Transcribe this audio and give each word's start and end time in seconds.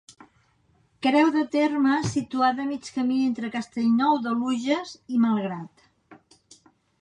Creu 1.07 1.27
de 1.35 1.43
terme 1.55 1.97
situada 2.13 2.63
a 2.65 2.69
mig 2.69 2.89
camí 2.95 3.19
entre 3.25 3.51
Castellnou 3.57 4.17
d'Oluges 4.25 4.95
i 5.19 5.23
Malgrat. 5.27 5.87